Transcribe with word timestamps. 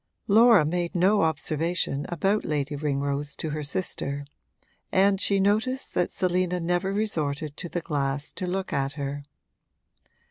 Laura 0.25 0.65
made 0.65 0.95
no 0.95 1.21
observation 1.21 2.07
about 2.09 2.43
Lady 2.43 2.75
Ringrose 2.75 3.35
to 3.35 3.51
her 3.51 3.61
sister, 3.61 4.25
and 4.91 5.21
she 5.21 5.39
noticed 5.39 5.93
that 5.93 6.09
Selina 6.09 6.59
never 6.59 6.91
resorted 6.91 7.55
to 7.57 7.69
the 7.69 7.81
glass 7.81 8.33
to 8.33 8.47
look 8.47 8.73
at 8.73 8.93
her. 8.93 9.25